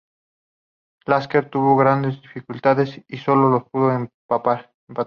Lasker 1.05 1.51
tuvo 1.51 1.75
grandes 1.77 2.19
dificultades 2.23 3.03
y 3.07 3.17
sólo 3.19 3.51
lo 3.51 3.67
pudo 3.67 3.91
empatar. 3.91 4.73